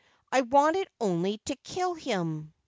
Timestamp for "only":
0.99-1.37